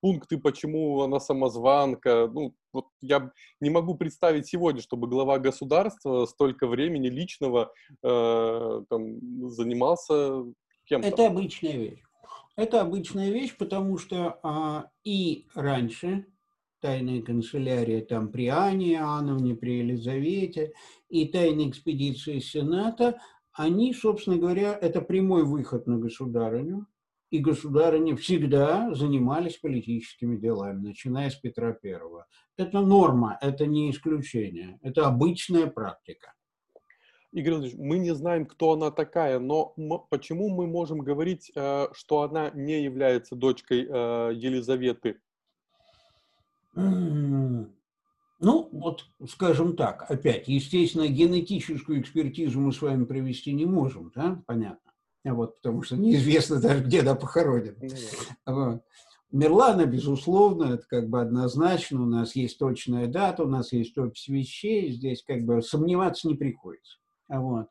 пункты, 0.00 0.38
почему 0.38 1.02
она 1.02 1.20
самозванка. 1.20 2.28
Ну, 2.32 2.54
вот 2.72 2.86
я 3.00 3.32
не 3.60 3.70
могу 3.70 3.94
представить 3.94 4.46
сегодня, 4.46 4.82
чтобы 4.82 5.08
глава 5.08 5.38
государства 5.38 6.26
столько 6.26 6.66
времени 6.66 7.08
личного 7.08 7.72
э, 8.02 8.82
там, 8.88 9.48
занимался 9.50 10.44
кем-то. 10.84 11.08
Это 11.08 11.26
обычная 11.26 11.76
вещь. 11.76 12.02
Это 12.56 12.80
обычная 12.82 13.30
вещь, 13.30 13.56
потому 13.56 13.96
что 13.96 14.38
а, 14.42 14.90
и 15.04 15.46
раньше 15.54 16.26
тайная 16.80 17.22
канцелярия 17.22 18.02
там 18.02 18.30
при 18.30 18.48
Ане 18.48 18.94
Иоанновне, 18.94 19.54
при 19.54 19.78
Елизавете 19.78 20.72
и 21.08 21.26
тайная 21.26 21.68
экспедиция 21.68 22.40
Сената, 22.40 23.20
они, 23.52 23.92
собственно 23.92 24.36
говоря, 24.36 24.78
это 24.80 25.00
прямой 25.00 25.44
выход 25.44 25.86
на 25.86 25.98
государыню, 25.98 26.86
и 27.30 27.38
государыни 27.38 28.14
всегда 28.14 28.92
занимались 28.94 29.56
политическими 29.56 30.36
делами, 30.36 30.88
начиная 30.88 31.30
с 31.30 31.36
Петра 31.36 31.72
Первого. 31.72 32.26
Это 32.56 32.80
норма, 32.80 33.38
это 33.40 33.66
не 33.66 33.90
исключение, 33.90 34.78
это 34.82 35.06
обычная 35.06 35.66
практика. 35.66 36.34
Игорь 37.32 37.54
Владимирович, 37.54 37.78
мы 37.78 37.98
не 37.98 38.12
знаем, 38.12 38.44
кто 38.44 38.72
она 38.72 38.90
такая, 38.90 39.38
но 39.38 39.74
почему 40.10 40.48
мы 40.48 40.66
можем 40.66 40.98
говорить, 40.98 41.52
э, 41.54 41.86
что 41.92 42.22
она 42.22 42.50
не 42.50 42.82
является 42.82 43.36
дочкой 43.36 43.86
э, 43.88 44.32
Елизаветы 44.34 45.20
ну, 46.74 48.68
вот, 48.72 49.04
скажем 49.28 49.76
так, 49.76 50.10
опять, 50.10 50.48
естественно, 50.48 51.08
генетическую 51.08 52.00
экспертизу 52.00 52.60
мы 52.60 52.72
с 52.72 52.80
вами 52.80 53.04
провести 53.04 53.52
не 53.52 53.66
можем, 53.66 54.12
да, 54.14 54.42
понятно, 54.46 54.92
вот, 55.24 55.56
потому 55.56 55.82
что 55.82 55.96
неизвестно 55.96 56.60
даже, 56.60 56.84
где. 56.84 57.02
Вот. 58.46 58.82
Умерла 59.32 59.74
она, 59.74 59.84
безусловно, 59.84 60.74
это 60.74 60.84
как 60.88 61.08
бы 61.08 61.20
однозначно, 61.20 62.02
у 62.02 62.06
нас 62.06 62.34
есть 62.34 62.58
точная 62.58 63.06
дата, 63.06 63.44
у 63.44 63.48
нас 63.48 63.72
есть 63.72 63.96
опись 63.96 64.26
вещей, 64.26 64.90
здесь 64.90 65.22
как 65.22 65.42
бы 65.44 65.62
сомневаться 65.62 66.26
не 66.26 66.34
приходится. 66.34 66.98
Вот. 67.28 67.68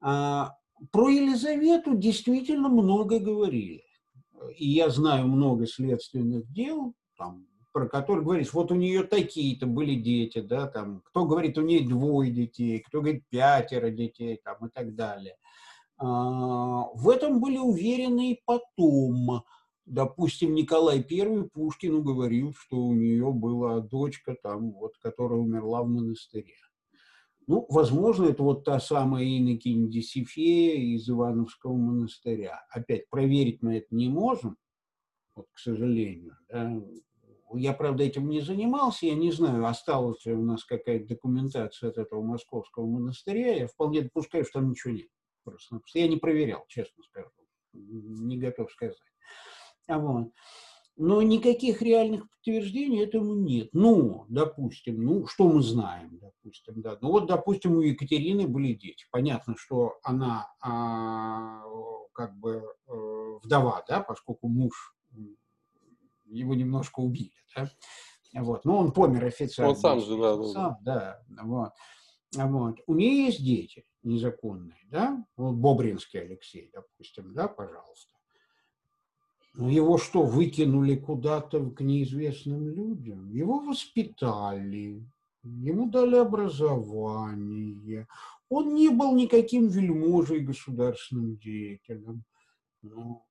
А 0.00 0.56
про 0.90 1.08
Елизавету 1.08 1.96
действительно 1.96 2.68
много 2.68 3.20
говорили. 3.20 3.84
И 4.56 4.68
я 4.68 4.90
знаю 4.90 5.28
много 5.28 5.66
следственных 5.66 6.50
дел, 6.52 6.94
там, 7.16 7.46
про 7.76 7.88
который 7.88 8.24
говоришь, 8.24 8.54
вот 8.54 8.72
у 8.72 8.74
нее 8.74 9.02
такие-то 9.02 9.66
были 9.66 9.96
дети, 9.96 10.40
да, 10.40 10.66
там, 10.66 11.02
кто 11.04 11.26
говорит, 11.26 11.58
у 11.58 11.60
нее 11.60 11.86
двое 11.86 12.32
детей, 12.32 12.80
кто 12.80 13.02
говорит, 13.02 13.24
пятеро 13.28 13.90
детей, 13.90 14.40
там, 14.42 14.66
и 14.66 14.70
так 14.70 14.94
далее. 14.94 15.36
А, 15.98 16.86
в 16.94 17.10
этом 17.10 17.38
были 17.38 17.58
уверены 17.58 18.32
и 18.32 18.42
потом. 18.46 19.42
Допустим, 19.84 20.54
Николай 20.54 21.04
I 21.06 21.50
Пушкину 21.52 22.02
говорил, 22.02 22.54
что 22.54 22.78
у 22.78 22.94
нее 22.94 23.30
была 23.30 23.80
дочка, 23.80 24.34
там, 24.42 24.72
вот, 24.72 24.96
которая 24.96 25.38
умерла 25.38 25.82
в 25.82 25.88
монастыре. 25.88 26.54
Ну, 27.46 27.66
возможно, 27.68 28.24
это 28.24 28.42
вот 28.42 28.64
та 28.64 28.80
самая 28.80 29.22
Иннокень 29.22 29.90
Дисифея 29.90 30.76
из 30.76 31.10
Ивановского 31.10 31.74
монастыря. 31.74 32.64
Опять, 32.70 33.10
проверить 33.10 33.60
мы 33.60 33.76
это 33.76 33.94
не 33.94 34.08
можем, 34.08 34.56
вот, 35.34 35.48
к 35.52 35.58
сожалению. 35.58 36.38
Да? 36.48 36.72
Я, 37.56 37.72
правда, 37.72 38.04
этим 38.04 38.28
не 38.28 38.40
занимался, 38.40 39.06
я 39.06 39.14
не 39.14 39.32
знаю, 39.32 39.66
осталась 39.66 40.24
ли 40.24 40.32
у 40.32 40.42
нас 40.42 40.64
какая-то 40.64 41.08
документация 41.08 41.90
от 41.90 41.98
этого 41.98 42.22
московского 42.22 42.86
монастыря. 42.86 43.54
Я 43.54 43.66
вполне 43.68 44.02
допускаю, 44.02 44.44
что 44.44 44.60
там 44.60 44.70
ничего 44.70 44.94
нет. 44.94 45.08
Просто, 45.44 45.80
я 45.94 46.08
не 46.08 46.16
проверял, 46.16 46.64
честно 46.68 47.02
скажу. 47.04 47.30
Не 47.72 48.38
готов 48.38 48.70
сказать. 48.72 48.96
А 49.88 49.98
вот. 49.98 50.32
Но 50.98 51.20
никаких 51.20 51.82
реальных 51.82 52.28
подтверждений 52.30 53.04
этому 53.04 53.34
нет. 53.34 53.68
Ну, 53.72 54.24
допустим, 54.28 55.04
ну, 55.04 55.26
что 55.26 55.46
мы 55.46 55.62
знаем, 55.62 56.18
допустим, 56.18 56.80
да. 56.80 56.96
Ну, 57.02 57.10
вот, 57.10 57.26
допустим, 57.26 57.76
у 57.76 57.82
Екатерины 57.82 58.48
были 58.48 58.72
дети. 58.72 59.04
Понятно, 59.10 59.56
что 59.58 59.98
она 60.02 60.48
а, 60.62 61.62
как 62.14 62.34
бы 62.38 62.64
э, 62.88 63.38
вдова, 63.42 63.84
да, 63.86 64.00
поскольку 64.00 64.48
муж 64.48 64.95
его 66.26 66.54
немножко 66.54 67.00
убили, 67.00 67.32
да? 67.54 67.70
Вот. 68.34 68.64
Но 68.64 68.78
он 68.78 68.92
помер 68.92 69.24
официально. 69.24 69.72
Он 69.72 69.76
сам 69.76 70.00
же, 70.00 70.16
да. 70.16 70.42
Сам, 70.44 70.76
да. 70.82 71.22
Вот. 71.42 71.72
Вот. 72.34 72.80
У 72.86 72.94
нее 72.94 73.26
есть 73.26 73.42
дети 73.42 73.84
незаконные, 74.02 74.78
да? 74.90 75.24
Вот 75.36 75.54
Бобринский 75.54 76.20
Алексей, 76.20 76.70
допустим, 76.72 77.34
да, 77.34 77.48
пожалуйста. 77.48 78.12
Но 79.54 79.70
его 79.70 79.96
что, 79.96 80.22
выкинули 80.22 80.96
куда-то 80.96 81.70
к 81.70 81.80
неизвестным 81.80 82.68
людям? 82.68 83.30
Его 83.30 83.60
воспитали, 83.60 85.02
ему 85.42 85.88
дали 85.88 86.16
образование. 86.16 88.06
Он 88.50 88.74
не 88.74 88.90
был 88.90 89.16
никаким 89.16 89.68
вельможей 89.68 90.40
государственным 90.40 91.38
деятелем. 91.38 92.22
Ну, 92.82 93.24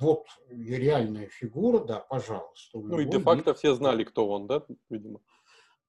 вот 0.00 0.26
реальная 0.48 1.28
фигура, 1.28 1.84
да, 1.84 2.00
пожалуйста. 2.00 2.78
Ну 2.78 2.98
и 2.98 3.04
де-факто 3.04 3.54
все 3.54 3.74
знали, 3.74 4.04
кто 4.04 4.28
он, 4.28 4.46
да, 4.46 4.64
видимо? 4.88 5.20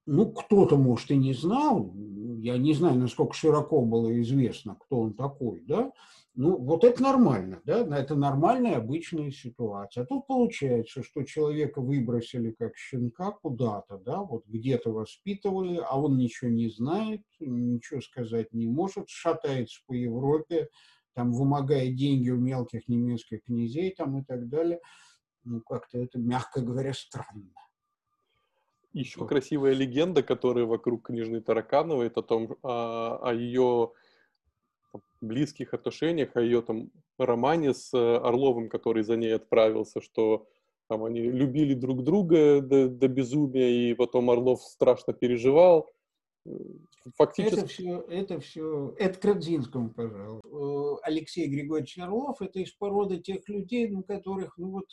Ну, 0.04 0.32
кто-то, 0.32 0.76
может, 0.76 1.10
и 1.12 1.16
не 1.16 1.32
знал. 1.32 1.94
Я 2.40 2.58
не 2.58 2.74
знаю, 2.74 2.98
насколько 2.98 3.34
широко 3.34 3.82
было 3.82 4.20
известно, 4.20 4.76
кто 4.80 5.00
он 5.00 5.14
такой, 5.14 5.60
да. 5.60 5.92
Ну, 6.34 6.56
вот 6.56 6.82
это 6.82 7.02
нормально, 7.02 7.60
да, 7.64 7.86
это 7.98 8.16
нормальная 8.16 8.78
обычная 8.78 9.30
ситуация. 9.30 10.02
А 10.02 10.06
тут 10.06 10.26
получается, 10.26 11.02
что 11.02 11.24
человека 11.24 11.80
выбросили 11.82 12.52
как 12.58 12.74
щенка 12.74 13.32
куда-то, 13.32 13.98
да, 13.98 14.22
вот 14.22 14.44
где-то 14.46 14.92
воспитывали, 14.92 15.80
а 15.86 16.00
он 16.00 16.16
ничего 16.16 16.50
не 16.50 16.68
знает, 16.68 17.20
ничего 17.38 18.00
сказать 18.00 18.52
не 18.52 18.66
может, 18.66 19.10
шатается 19.10 19.82
по 19.86 19.92
Европе, 19.92 20.68
там 21.14 21.32
вымогая 21.32 21.88
деньги 21.88 22.30
у 22.30 22.38
мелких 22.38 22.88
немецких 22.88 23.44
князей 23.44 23.94
там 23.94 24.18
и 24.18 24.24
так 24.24 24.48
далее. 24.48 24.80
Ну, 25.44 25.60
как-то 25.60 25.98
это, 25.98 26.18
мягко 26.18 26.60
говоря, 26.60 26.92
странно. 26.92 27.52
Еще 28.92 29.20
вот. 29.20 29.28
красивая 29.28 29.72
легенда, 29.72 30.22
которая 30.22 30.66
вокруг 30.66 31.06
книжной 31.06 31.40
Таракановой, 31.40 32.08
это 32.08 32.20
о 32.20 32.22
том, 32.22 32.56
о, 32.62 33.18
о 33.22 33.34
ее 33.34 33.92
близких 35.20 35.72
отношениях, 35.72 36.36
о 36.36 36.42
ее 36.42 36.62
там 36.62 36.90
романе 37.18 37.72
с 37.72 37.94
э, 37.94 38.16
Орловым, 38.16 38.68
который 38.68 39.02
за 39.02 39.16
ней 39.16 39.34
отправился, 39.34 40.02
что 40.02 40.46
там 40.88 41.04
они 41.04 41.20
любили 41.20 41.74
друг 41.74 42.04
друга 42.04 42.60
до, 42.60 42.88
до 42.88 43.08
безумия, 43.08 43.70
и 43.70 43.94
потом 43.94 44.30
Орлов 44.30 44.62
страшно 44.62 45.14
переживал, 45.14 45.90
Фактически... 47.16 47.54
Это 47.54 47.66
все, 47.66 48.00
это 48.08 48.40
все, 48.40 48.94
это 48.98 49.18
к 49.18 49.24
Радзинскому, 49.24 49.90
пожалуйста. 49.90 50.48
Э, 50.48 50.96
Алексей 51.02 51.48
Григорьевич 51.48 51.98
Орлов– 51.98 52.36
это 52.40 52.60
из 52.60 52.72
породы 52.72 53.18
тех 53.18 53.48
людей, 53.48 53.88
ну, 53.88 54.02
которых, 54.02 54.56
ну, 54.58 54.70
вот, 54.70 54.86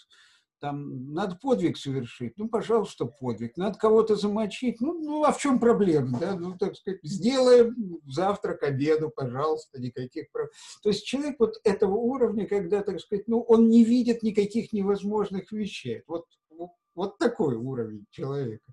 там, 0.59 1.13
надо 1.13 1.35
подвиг 1.35 1.77
совершить, 1.77 2.33
ну, 2.37 2.49
пожалуйста, 2.49 3.05
подвиг. 3.05 3.57
Надо 3.57 3.79
кого-то 3.79 4.15
замочить, 4.15 4.81
ну, 4.81 4.99
ну, 4.99 5.23
а 5.23 5.31
в 5.31 5.39
чем 5.39 5.59
проблема, 5.59 6.19
да? 6.19 6.35
Ну, 6.35 6.57
так 6.57 6.75
сказать, 6.75 6.99
сделаем 7.03 7.99
завтра 8.05 8.55
к 8.55 8.63
обеду, 8.63 9.09
пожалуйста, 9.09 9.81
никаких 9.81 10.31
проблем. 10.31 10.51
То 10.83 10.89
есть 10.89 11.05
человек 11.05 11.37
вот 11.39 11.59
этого 11.63 11.95
уровня, 11.95 12.45
когда, 12.47 12.83
так 12.83 12.99
сказать, 12.99 13.27
ну, 13.27 13.41
он 13.41 13.69
не 13.69 13.83
видит 13.83 14.21
никаких 14.21 14.73
невозможных 14.73 15.51
вещей. 15.51 16.03
Вот, 16.07 16.25
вот 16.93 17.17
такой 17.17 17.55
уровень 17.55 18.05
человека. 18.11 18.65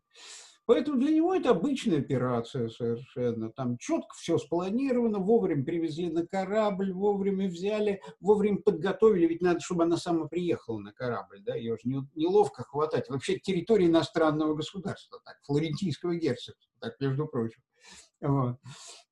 Поэтому 0.67 0.99
для 0.99 1.13
него 1.13 1.33
это 1.33 1.51
обычная 1.51 2.01
операция 2.01 2.69
совершенно. 2.69 3.51
Там 3.53 3.79
четко 3.79 4.15
все 4.17 4.37
спланировано, 4.37 5.21
вовремя 5.21 5.65
привезли 5.65 6.11
на 6.11 6.27
корабль, 6.27 6.93
вовремя 6.93 7.49
взяли, 7.49 8.03
вовремя 8.21 8.59
подготовили. 8.59 9.27
Ведь 9.27 9.43
надо, 9.43 9.61
чтобы 9.61 9.85
она 9.85 9.97
сама 9.97 10.27
приехала 10.27 10.79
на 10.79 10.93
корабль, 10.93 11.41
да, 11.41 11.55
ее 11.55 11.77
же 11.77 11.89
неловко 12.15 12.65
хватать. 12.65 13.09
Вообще 13.09 13.39
территория 13.39 13.87
иностранного 13.87 14.55
государства, 14.55 15.21
так, 15.25 15.37
флорентийского 15.45 16.17
герцогства, 16.17 16.73
так, 16.81 17.01
между 17.01 17.29
прочим. 17.29 17.63
Вот. 18.27 18.57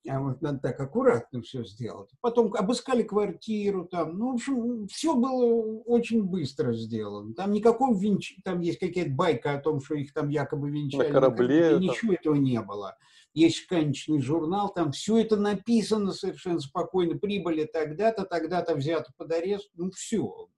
А 0.06 0.20
вот 0.20 0.42
надо 0.42 0.58
так 0.58 0.78
аккуратно 0.80 1.40
все 1.40 1.64
сделать. 1.64 2.10
Потом 2.20 2.52
обыскали 2.54 3.02
квартиру 3.02 3.86
там. 3.86 4.18
Ну, 4.18 4.32
в 4.32 4.34
общем, 4.34 4.86
все 4.88 5.14
было 5.14 5.80
очень 5.86 6.24
быстро 6.24 6.74
сделано. 6.74 7.32
Там 7.34 7.52
никакого 7.52 7.98
венч... 7.98 8.36
Там 8.44 8.60
есть 8.60 8.78
какая-то 8.78 9.10
байка 9.12 9.54
о 9.54 9.60
том, 9.60 9.80
что 9.80 9.94
их 9.94 10.12
там 10.12 10.28
якобы 10.28 10.70
венчали. 10.70 11.06
На 11.06 11.12
корабле. 11.12 11.70
Там... 11.70 11.80
Ничего 11.80 12.12
этого 12.12 12.34
не 12.34 12.60
было. 12.60 12.96
Есть 13.32 13.56
шканечный 13.56 14.20
журнал, 14.20 14.72
там 14.72 14.92
все 14.92 15.18
это 15.18 15.36
написано 15.36 16.12
совершенно 16.12 16.60
спокойно. 16.60 17.18
Прибыли 17.18 17.64
тогда-то, 17.64 18.24
тогда-то 18.24 18.76
взято 18.76 19.10
под 19.16 19.32
арест. 19.32 19.70
Ну, 19.74 19.90
все. 19.90 20.48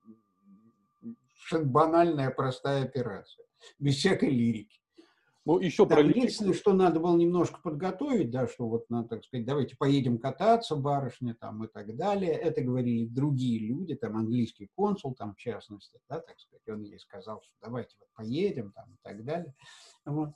Банальная, 1.53 2.31
простая 2.31 2.83
операция. 2.85 3.47
Без 3.79 3.95
всякой 3.95 4.31
лирики. 4.31 4.81
Ну, 5.47 5.61
еще 5.61 5.87
да, 5.87 5.95
про 5.95 6.03
единственное, 6.03 6.55
что 6.55 6.73
надо 6.73 6.99
было 6.99 7.17
немножко 7.17 7.61
подготовить, 7.63 8.33
да, 8.33 8.49
что 8.49 8.69
вот, 8.69 8.91
надо, 8.91 9.11
так 9.11 9.25
сказать, 9.25 9.47
давайте 9.47 9.77
поедем 9.77 10.19
кататься, 10.19 10.75
барышня, 10.75 11.37
там, 11.39 11.63
и 11.63 11.69
так 11.69 11.97
далее. 11.97 12.33
Это 12.33 12.63
говорили 12.63 13.07
другие 13.07 13.61
люди, 13.61 13.95
там, 13.95 14.17
английский 14.17 14.69
консул, 14.75 15.15
там, 15.15 15.35
в 15.35 15.39
частности, 15.39 16.01
да, 16.11 16.19
так 16.19 16.39
сказать, 16.41 16.69
он 16.69 16.83
ей 16.83 16.99
сказал, 16.99 17.41
что 17.43 17.53
давайте 17.63 17.95
вот 18.01 18.09
поедем, 18.17 18.73
там, 18.73 18.87
и 18.93 18.97
так 19.05 19.25
далее. 19.25 19.55
Вот. 20.05 20.31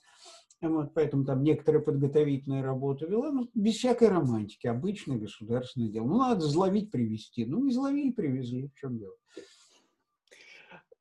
Вот, 0.62 0.94
поэтому 0.94 1.24
там 1.24 1.42
некоторые 1.42 1.82
подготовительные 1.82 2.62
работы 2.62 3.06
вела, 3.06 3.32
ну, 3.32 3.48
без 3.54 3.76
всякой 3.76 4.08
романтики, 4.08 4.68
обычное 4.68 5.18
государственное 5.18 5.88
дело. 5.88 6.06
Ну, 6.06 6.18
надо 6.18 6.42
зловить, 6.42 6.90
привезти. 6.90 7.46
Ну, 7.46 7.68
изловили, 7.68 8.12
привезли, 8.12 8.68
в 8.68 8.74
чем 8.74 8.98
дело. 8.98 9.14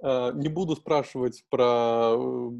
Э, 0.02 0.32
не 0.34 0.48
буду 0.48 0.76
спрашивать 0.76 1.44
про 1.50 2.16
э, 2.16 2.52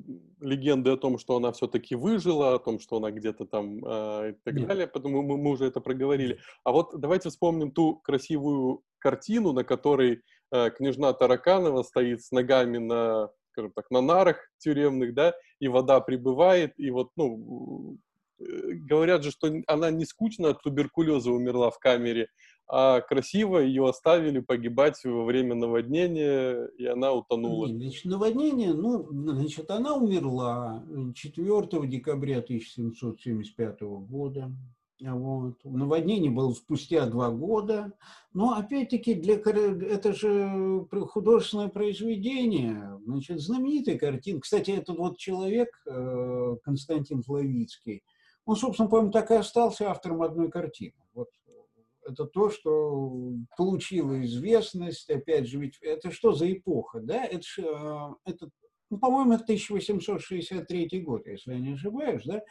легенды 0.42 0.92
о 0.92 0.98
том, 0.98 1.18
что 1.18 1.38
она 1.38 1.52
все-таки 1.54 1.96
выжила, 1.96 2.56
о 2.56 2.60
том, 2.60 2.80
что 2.80 2.98
она 2.98 3.12
где-то 3.12 3.46
там 3.46 3.84
э, 3.86 4.32
и 4.32 4.34
так 4.44 4.54
Нет. 4.56 4.68
далее, 4.68 4.88
потому 4.88 5.22
мы, 5.22 5.38
мы 5.38 5.52
уже 5.52 5.66
это 5.66 5.80
проговорили. 5.80 6.40
А 6.64 6.72
вот 6.72 7.00
давайте 7.00 7.30
вспомним 7.30 7.72
ту 7.72 7.96
красивую 7.96 8.84
картину, 9.00 9.54
на 9.54 9.64
которой 9.64 10.22
княжна 10.52 11.14
Тараканова 11.14 11.84
стоит 11.84 12.24
с 12.24 12.32
ногами 12.32 12.80
на, 12.80 13.30
скажем 13.52 13.72
так, 13.72 13.92
на 13.92 14.02
нарах 14.02 14.38
тюремных, 14.58 15.14
да, 15.14 15.36
и 15.60 15.68
вода 15.68 16.02
прибывает, 16.02 16.74
и 16.78 16.90
вот, 16.90 17.12
ну, 17.16 18.00
говорят 18.40 19.24
же, 19.24 19.32
что 19.32 19.52
она 19.68 19.92
не 19.92 20.06
скучно 20.06 20.50
от 20.50 20.62
туберкулеза 20.62 21.32
умерла 21.32 21.70
в 21.72 21.80
камере, 21.80 22.28
а 22.72 23.02
красиво 23.02 23.58
ее 23.58 23.90
оставили 23.90 24.40
погибать 24.40 25.04
во 25.04 25.26
время 25.26 25.56
наводнения, 25.56 26.68
и 26.78 26.86
она 26.86 27.14
утонула. 27.14 27.68
Значит, 27.68 28.06
наводнение, 28.06 28.74
ну, 28.74 29.08
значит, 29.10 29.72
она 29.72 29.96
умерла 29.96 30.84
4 31.16 31.88
декабря 31.88 32.38
1775 32.40 33.82
года. 33.82 34.52
Вот. 35.02 35.56
Наводнение 35.64 36.30
было 36.30 36.54
спустя 36.54 37.06
два 37.08 37.32
года. 37.32 37.94
Но 38.34 38.54
опять-таки 38.54 39.16
для 39.16 39.36
это 39.36 40.14
же 40.14 40.86
художественное 40.92 41.70
произведение, 41.70 43.00
значит, 43.06 43.40
знаменитая 43.40 43.98
картина. 43.98 44.42
Кстати, 44.42 44.72
этот 44.72 44.98
вот 44.98 45.18
человек, 45.18 45.70
э, 45.88 46.58
Константин 46.64 47.24
Флавицкий, 47.24 48.04
он, 48.50 48.56
собственно, 48.56 48.90
по-моему, 48.90 49.12
так 49.12 49.30
и 49.30 49.36
остался 49.36 49.92
автором 49.92 50.24
одной 50.24 50.50
картины. 50.50 50.96
Вот 51.14 51.30
это 52.04 52.26
то, 52.26 52.50
что 52.50 53.36
получило 53.56 54.26
известность, 54.26 55.08
опять 55.08 55.48
же, 55.48 55.60
ведь 55.60 55.78
это 55.82 56.10
что 56.10 56.34
за 56.34 56.52
эпоха, 56.52 57.00
да? 57.00 57.26
Это, 57.26 57.46
э, 57.60 58.32
это 58.32 58.50
ну, 58.90 58.98
по-моему, 58.98 59.34
это 59.34 59.44
1863 59.44 61.02
год, 61.02 61.28
если 61.28 61.54
я 61.54 61.60
не 61.60 61.74
ошибаюсь, 61.74 62.24
да? 62.26 62.42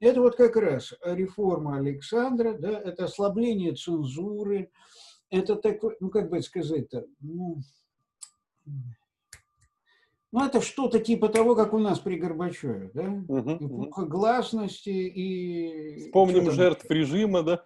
Это 0.00 0.22
вот 0.22 0.34
как 0.34 0.56
раз 0.56 0.94
реформа 1.02 1.76
Александра, 1.76 2.54
да, 2.54 2.80
это 2.80 3.04
ослабление 3.04 3.74
цензуры, 3.74 4.70
это 5.28 5.56
такой, 5.56 5.94
ну, 6.00 6.08
как 6.08 6.30
бы 6.30 6.40
сказать-то, 6.40 7.04
ну, 7.20 7.58
ну, 10.34 10.44
это 10.44 10.60
что-то 10.60 10.98
типа 10.98 11.28
того, 11.28 11.54
как 11.54 11.72
у 11.74 11.78
нас 11.78 12.00
при 12.00 12.16
Горбачеве, 12.16 12.90
да? 12.92 13.04
Угу, 13.04 14.06
гласности 14.08 14.88
и... 14.88 16.06
Вспомним 16.06 16.50
жертв 16.50 16.90
режима, 16.90 17.44
да? 17.44 17.64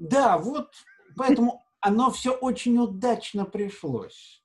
Да, 0.00 0.36
вот 0.36 0.72
поэтому 1.16 1.62
оно 1.78 2.10
все 2.10 2.32
очень 2.32 2.76
удачно 2.76 3.44
пришлось. 3.44 4.42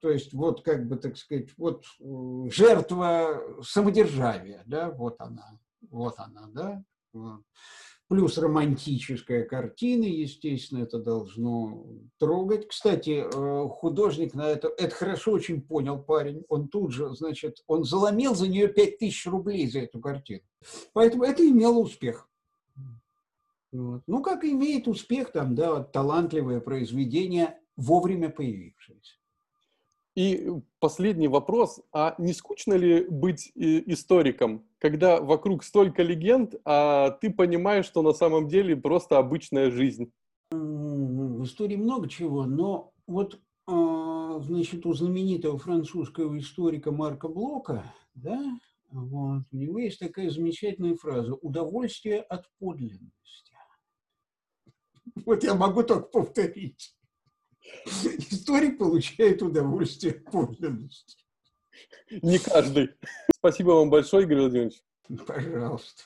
То 0.00 0.10
есть 0.10 0.34
вот 0.34 0.62
как 0.62 0.86
бы, 0.86 0.96
так 0.96 1.16
сказать, 1.16 1.48
вот 1.56 1.86
э, 2.00 2.50
жертва 2.50 3.42
самодержавия, 3.62 4.62
да, 4.66 4.90
вот 4.90 5.18
она, 5.22 5.58
вот 5.88 6.18
она, 6.18 6.48
да. 6.48 6.84
Вот. 7.14 7.40
Плюс 8.08 8.38
романтическая 8.38 9.44
картина, 9.44 10.04
естественно, 10.04 10.82
это 10.82 10.98
должно 10.98 11.86
трогать. 12.18 12.66
Кстати, 12.66 13.22
э, 13.22 13.68
художник 13.68 14.32
на 14.32 14.48
это, 14.48 14.72
это 14.78 14.94
хорошо 14.94 15.32
очень 15.32 15.60
понял 15.60 16.02
парень. 16.02 16.42
Он 16.48 16.68
тут 16.68 16.92
же, 16.92 17.14
значит, 17.14 17.62
он 17.66 17.84
заломил 17.84 18.34
за 18.34 18.48
нее 18.48 18.68
5000 18.68 19.26
рублей 19.26 19.68
за 19.68 19.80
эту 19.80 20.00
картину. 20.00 20.40
Поэтому 20.94 21.24
это 21.24 21.46
имело 21.46 21.80
успех. 21.80 22.30
Вот. 23.72 24.02
Ну, 24.06 24.22
как 24.22 24.42
имеет 24.42 24.88
успех 24.88 25.30
там, 25.30 25.54
да, 25.54 25.82
талантливое 25.82 26.60
произведение, 26.60 27.60
вовремя 27.76 28.30
появившееся. 28.30 29.17
И 30.18 30.50
последний 30.80 31.28
вопрос. 31.28 31.80
А 31.92 32.16
не 32.18 32.32
скучно 32.32 32.74
ли 32.74 33.06
быть 33.08 33.52
историком, 33.54 34.64
когда 34.78 35.20
вокруг 35.20 35.62
столько 35.62 36.02
легенд, 36.02 36.56
а 36.64 37.10
ты 37.10 37.30
понимаешь, 37.32 37.86
что 37.86 38.02
на 38.02 38.12
самом 38.12 38.48
деле 38.48 38.76
просто 38.76 39.18
обычная 39.18 39.70
жизнь? 39.70 40.10
В 40.50 41.44
истории 41.44 41.76
много 41.76 42.08
чего, 42.08 42.46
но 42.46 42.92
вот 43.06 43.38
а, 43.68 44.40
значит, 44.40 44.84
у 44.86 44.92
знаменитого 44.92 45.56
французского 45.56 46.36
историка 46.36 46.90
Марка 46.90 47.28
Блока, 47.28 47.84
да, 48.16 48.42
вот, 48.90 49.44
у 49.52 49.56
него 49.56 49.78
есть 49.78 50.00
такая 50.00 50.30
замечательная 50.30 50.96
фраза 50.96 51.34
«удовольствие 51.34 52.22
от 52.22 52.44
подлинности». 52.58 53.12
Вот 55.26 55.44
я 55.44 55.54
могу 55.54 55.84
только 55.84 56.08
повторить. 56.08 56.97
Историк 58.30 58.78
получает 58.78 59.42
удовольствие 59.42 60.14
от 60.14 60.24
подлинности. 60.24 61.16
Не 62.10 62.38
каждый. 62.38 62.90
Спасибо 63.34 63.70
вам 63.70 63.90
большое, 63.90 64.24
Игорь 64.24 64.40
Владимирович. 64.40 64.82
Пожалуйста. 65.26 66.02